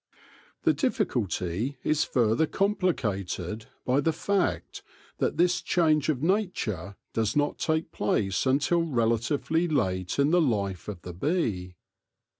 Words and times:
The 0.63 0.73
difficulty 0.73 1.77
is 1.83 2.03
further 2.05 2.47
complicated 2.47 3.67
by 3.85 4.01
the 4.01 4.11
fact 4.11 4.81
that 5.19 5.37
this 5.37 5.61
change 5.61 6.09
of 6.09 6.23
nature 6.23 6.95
does 7.13 7.35
not 7.35 7.59
take 7.59 7.91
place 7.91 8.47
until 8.47 8.81
relatively 8.81 9.67
late 9.67 10.17
in 10.17 10.31
the 10.31 10.41
life 10.41 10.87
of 10.87 11.03
the 11.03 11.13
bee. 11.13 11.75